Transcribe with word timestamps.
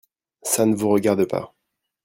Ça 0.41 0.65
ne 0.65 0.73
vous 0.73 0.89
regarde 0.89 1.25
pas. 1.27 1.53